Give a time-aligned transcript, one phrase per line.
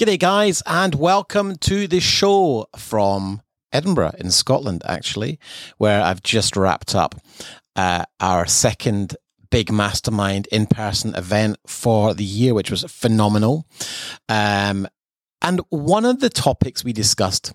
[0.00, 5.38] G'day, guys, and welcome to the show from Edinburgh in Scotland, actually,
[5.76, 7.16] where I've just wrapped up
[7.76, 9.14] uh, our second
[9.50, 13.66] big mastermind in person event for the year, which was phenomenal.
[14.26, 14.88] Um,
[15.42, 17.52] and one of the topics we discussed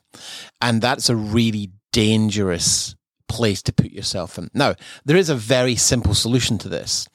[0.61, 2.97] And that's a really dangerous
[3.29, 4.51] place to put yourself in.
[4.53, 4.75] Now,
[5.05, 7.09] there is a very simple solution to this.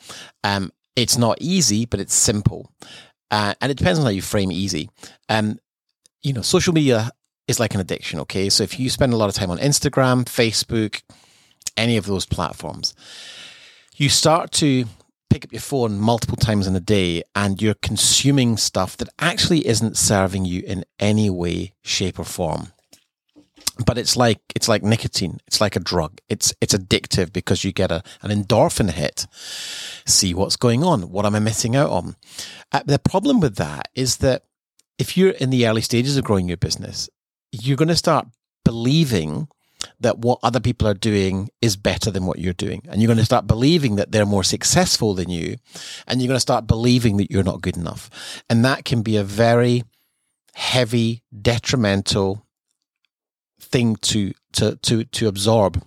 [0.43, 2.71] Um, it's not easy, but it's simple.
[3.29, 4.89] Uh, and it depends on how you frame easy.
[5.27, 5.59] Um,
[6.21, 7.11] you know, social media
[7.47, 8.49] is like an addiction, okay?
[8.49, 11.01] So if you spend a lot of time on Instagram, Facebook,
[11.75, 12.95] any of those platforms,
[13.97, 14.85] you start to
[15.35, 19.67] pick up your phone multiple times in a day and you're consuming stuff that actually
[19.67, 22.71] isn't serving you in any way, shape, or form.
[23.85, 25.39] But it's like it's like nicotine.
[25.45, 26.21] It's like a drug.
[26.29, 29.27] It's it's addictive because you get a, an endorphin hit.
[30.05, 31.11] See what's going on.
[31.11, 32.15] What am i missing out on?
[32.71, 34.43] Uh, the problem with that is that
[34.97, 37.09] if you're in the early stages of growing your business
[37.51, 38.27] you're going to start
[38.63, 39.47] believing
[39.99, 42.81] that what other people are doing is better than what you're doing.
[42.89, 45.57] And you're going to start believing that they're more successful than you
[46.07, 48.43] and you're going to start believing that you're not good enough.
[48.49, 49.83] And that can be a very
[50.53, 52.45] heavy detrimental
[53.59, 55.83] thing to to to to absorb.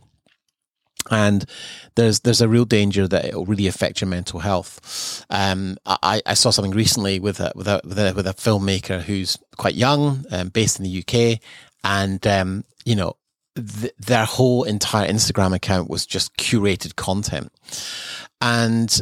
[1.11, 1.47] And
[1.95, 5.25] there's there's a real danger that it'll really affect your mental health.
[5.31, 9.01] Um, I, I saw something recently with a with a with a, with a filmmaker
[9.01, 11.41] who's quite young, um, based in the UK,
[11.83, 13.17] and um, you know
[13.63, 17.53] th- their whole entire Instagram account was just curated content,
[18.41, 19.01] and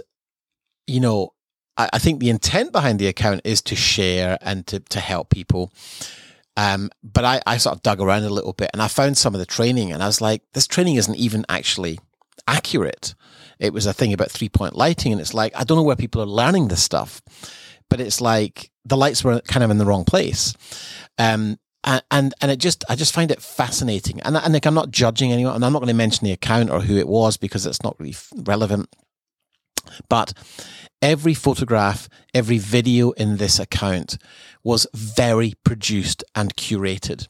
[0.86, 1.32] you know
[1.76, 5.30] I, I think the intent behind the account is to share and to to help
[5.30, 5.72] people.
[6.56, 9.34] Um, but I, I sort of dug around a little bit and I found some
[9.34, 11.98] of the training and I was like, this training isn't even actually
[12.48, 13.14] accurate.
[13.58, 15.12] It was a thing about three point lighting.
[15.12, 17.20] And it's like, I don't know where people are learning this stuff,
[17.90, 20.54] but it's like the lights were kind of in the wrong place.
[21.18, 24.20] Um, and, and, and it just, I just find it fascinating.
[24.22, 26.70] And, and like, I'm not judging anyone and I'm not going to mention the account
[26.70, 28.94] or who it was because it's not really relevant.
[30.08, 30.32] But
[31.00, 34.18] every photograph, every video in this account
[34.64, 37.28] was very produced and curated.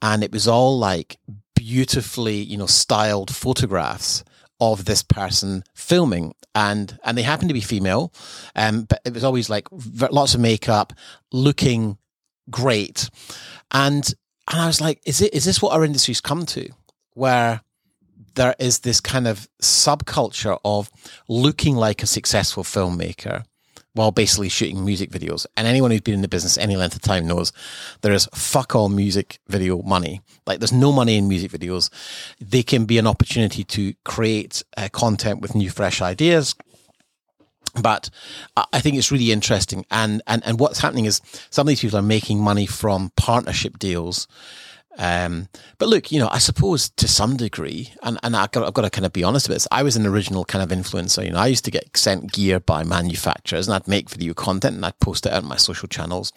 [0.00, 1.18] And it was all like
[1.54, 4.24] beautifully, you know, styled photographs
[4.60, 6.34] of this person filming.
[6.54, 8.14] And, and they happened to be female.
[8.56, 10.94] Um, but it was always like lots of makeup,
[11.32, 11.98] looking
[12.50, 13.10] great.
[13.72, 14.12] And,
[14.50, 16.68] and I was like, is it, is this what our industry's come to?
[17.14, 17.60] Where
[18.34, 20.90] there is this kind of subculture of
[21.28, 23.44] looking like a successful filmmaker
[23.94, 25.46] while basically shooting music videos.
[25.56, 27.52] And anyone who's been in the business any length of time knows
[28.02, 30.20] there is fuck all music video money.
[30.46, 31.90] Like there's no money in music videos.
[32.40, 36.54] They can be an opportunity to create uh, content with new, fresh ideas.
[37.80, 38.10] But
[38.72, 39.86] I think it's really interesting.
[39.90, 41.20] And, and, and what's happening is
[41.50, 44.26] some of these people are making money from partnership deals
[44.98, 48.74] um, but look, you know, I suppose to some degree, and, and I've got, I've
[48.74, 51.24] got to kind of be honest with this, I was an original kind of influencer.
[51.24, 54.76] You know, I used to get sent gear by manufacturers and I'd make video content
[54.76, 56.32] and I'd post it on my social channels.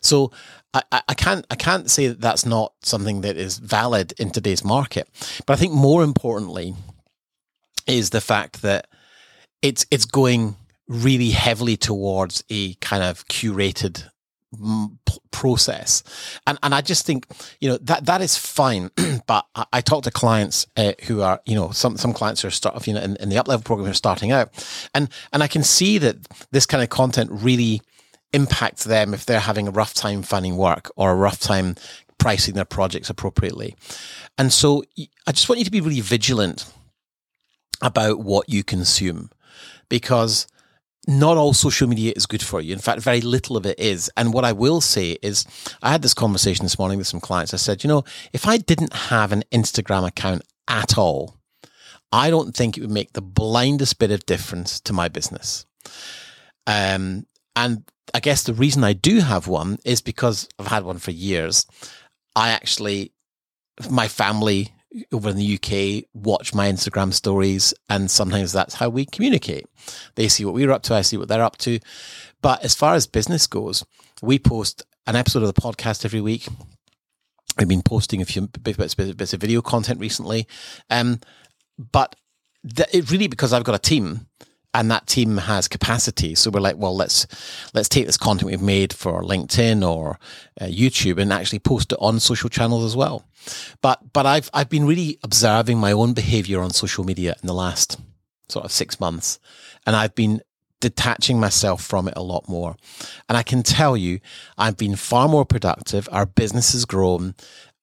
[0.00, 0.32] So
[0.72, 4.64] I, I can't I can't say that that's not something that is valid in today's
[4.64, 5.08] market.
[5.44, 6.74] But I think more importantly
[7.86, 8.86] is the fact that
[9.60, 10.56] it's it's going
[10.88, 14.08] really heavily towards a kind of curated
[15.30, 16.02] process.
[16.46, 17.26] And and I just think
[17.60, 18.90] you know that that is fine
[19.26, 22.48] but I, I talk to clients uh, who are you know some some clients who
[22.48, 24.50] are start you know in, in the up level program who are starting out.
[24.94, 26.16] And and I can see that
[26.50, 27.82] this kind of content really
[28.32, 31.76] impacts them if they're having a rough time finding work or a rough time
[32.18, 33.76] pricing their projects appropriately.
[34.36, 34.84] And so
[35.26, 36.70] I just want you to be really vigilant
[37.80, 39.30] about what you consume
[39.88, 40.46] because
[41.08, 42.74] not all social media is good for you.
[42.74, 44.10] In fact, very little of it is.
[44.14, 45.46] And what I will say is,
[45.82, 47.54] I had this conversation this morning with some clients.
[47.54, 51.38] I said, you know, if I didn't have an Instagram account at all,
[52.12, 55.64] I don't think it would make the blindest bit of difference to my business.
[56.66, 57.26] Um,
[57.56, 61.10] and I guess the reason I do have one is because I've had one for
[61.10, 61.64] years.
[62.36, 63.12] I actually,
[63.90, 64.74] my family
[65.12, 69.66] over in the UK watch my Instagram stories, and sometimes that's how we communicate.
[70.14, 71.78] They see what we're up to, I see what they're up to.
[72.40, 73.84] But as far as business goes,
[74.22, 76.48] we post an episode of the podcast every week.
[77.58, 80.46] I've been posting a few bits, bits of video content recently,
[80.90, 81.20] um,
[81.92, 82.14] but
[82.92, 84.27] it really because I've got a team
[84.78, 86.36] and that team has capacity.
[86.36, 87.26] So we're like, well, let's
[87.74, 90.20] let's take this content we've made for LinkedIn or
[90.60, 93.24] uh, YouTube and actually post it on social channels as well.
[93.82, 97.54] But but I've I've been really observing my own behavior on social media in the
[97.54, 97.98] last
[98.48, 99.40] sort of six months,
[99.84, 100.42] and I've been
[100.80, 102.76] detaching myself from it a lot more.
[103.28, 104.20] And I can tell you,
[104.56, 106.08] I've been far more productive.
[106.12, 107.34] Our business has grown,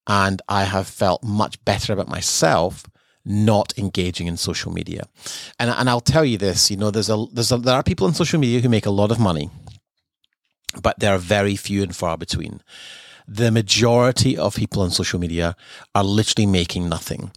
[0.06, 2.84] and I have felt much better about myself
[3.26, 5.08] not engaging in social media.
[5.58, 8.06] And and I'll tell you this, you know, there's a there's a, there are people
[8.06, 9.50] on social media who make a lot of money,
[10.80, 12.62] but there are very few and far between.
[13.28, 15.56] The majority of people on social media
[15.96, 17.32] are literally making nothing.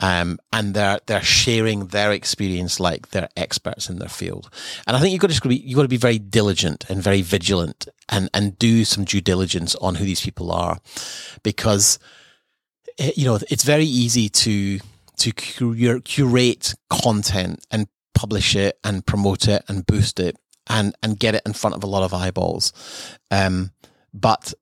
[0.00, 4.48] Um, and they're they're sharing their experience like they're experts in their field.
[4.86, 7.22] And I think you've got to be you've got to be very diligent and very
[7.22, 10.78] vigilant and and do some due diligence on who these people are,
[11.42, 11.98] because
[12.98, 14.78] eh, you know it's very easy to
[15.18, 20.36] to cur- curate content and publish it and promote it and boost it
[20.68, 22.72] and and get it in front of a lot of eyeballs.
[23.30, 23.72] Um,
[24.12, 24.54] but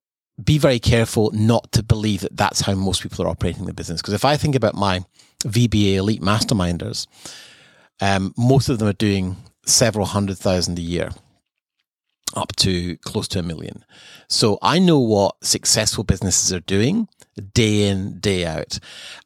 [0.43, 4.03] be very careful not to believe that that's how most people are operating the business.
[4.03, 5.01] Because if I think about my
[5.45, 7.07] VBA elite masterminders,
[8.01, 11.11] um, most of them are doing several hundred thousand a year
[12.35, 13.85] up to close to a million.
[14.29, 17.09] So I know what successful businesses are doing
[17.55, 18.79] day in, day out.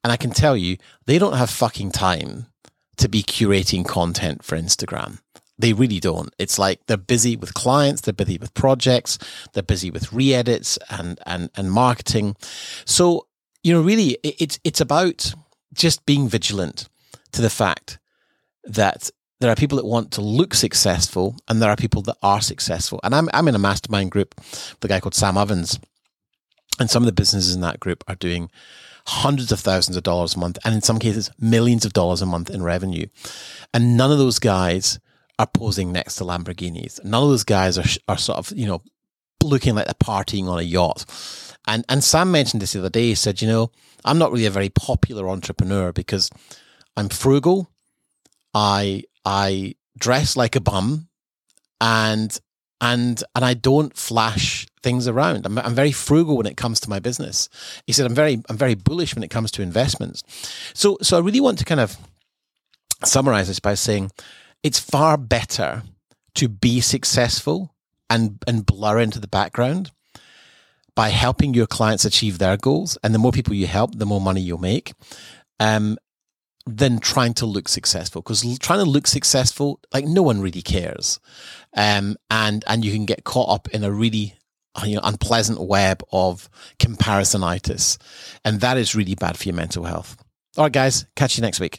[0.02, 0.76] And I can tell you,
[1.06, 2.46] they don't have fucking time
[2.96, 5.20] to be curating content for Instagram.
[5.58, 6.34] They really don't.
[6.38, 9.18] It's like they're busy with clients, they're busy with projects,
[9.52, 12.36] they're busy with re-edits and, and, and marketing.
[12.84, 13.26] So,
[13.62, 15.34] you know, really it's, it's about
[15.74, 16.88] just being vigilant
[17.32, 17.98] to the fact
[18.64, 22.40] that there are people that want to look successful and there are people that are
[22.40, 23.00] successful.
[23.02, 25.80] And I'm, I'm in a mastermind group with a guy called Sam Evans.
[26.78, 28.50] And some of the businesses in that group are doing
[29.06, 32.26] hundreds of thousands of dollars a month and in some cases millions of dollars a
[32.26, 33.06] month in revenue.
[33.72, 35.00] And none of those guys
[35.38, 37.02] are posing next to Lamborghinis.
[37.02, 38.82] None of those guys are, are sort of, you know,
[39.42, 41.06] looking like they're partying on a yacht.
[41.66, 43.08] And, and Sam mentioned this the other day.
[43.08, 43.70] He said, you know,
[44.04, 46.30] I'm not really a very popular entrepreneur because
[46.96, 47.70] I'm frugal.
[48.52, 51.08] I I dress like a bum
[51.80, 52.38] and
[52.80, 55.44] and and I don't flash things around.
[55.44, 57.48] I'm, I'm very frugal when it comes to my business.
[57.86, 60.22] He said I'm very I'm very bullish when it comes to investments.
[60.74, 61.96] So so I really want to kind of
[63.04, 64.10] summarize this by saying
[64.62, 65.82] it's far better
[66.34, 67.74] to be successful
[68.08, 69.90] and and blur into the background
[70.94, 72.98] by helping your clients achieve their goals.
[73.02, 74.92] And the more people you help, the more money you'll make.
[75.58, 75.98] Um,
[76.76, 81.20] than trying to look successful because trying to look successful like no one really cares.
[81.76, 84.34] Um, and and you can get caught up in a really
[84.74, 86.48] uh, you know unpleasant web of
[86.78, 87.98] comparisonitis.
[88.44, 90.16] And that is really bad for your mental health.
[90.56, 91.78] All right guys catch you next week.